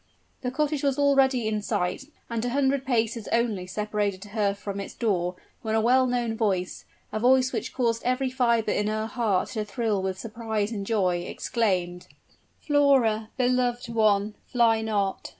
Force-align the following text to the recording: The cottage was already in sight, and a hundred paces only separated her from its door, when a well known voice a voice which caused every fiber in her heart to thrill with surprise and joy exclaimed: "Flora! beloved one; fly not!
The 0.41 0.49
cottage 0.49 0.81
was 0.81 0.97
already 0.97 1.47
in 1.47 1.61
sight, 1.61 2.05
and 2.27 2.43
a 2.43 2.49
hundred 2.49 2.87
paces 2.87 3.27
only 3.31 3.67
separated 3.67 4.23
her 4.31 4.55
from 4.55 4.79
its 4.79 4.95
door, 4.95 5.35
when 5.61 5.75
a 5.75 5.79
well 5.79 6.07
known 6.07 6.35
voice 6.35 6.85
a 7.11 7.19
voice 7.19 7.53
which 7.53 7.71
caused 7.75 8.01
every 8.03 8.31
fiber 8.31 8.71
in 8.71 8.87
her 8.87 9.05
heart 9.05 9.49
to 9.49 9.63
thrill 9.63 10.01
with 10.01 10.17
surprise 10.17 10.71
and 10.71 10.87
joy 10.87 11.17
exclaimed: 11.17 12.07
"Flora! 12.61 13.29
beloved 13.37 13.89
one; 13.89 14.33
fly 14.47 14.81
not! 14.81 15.29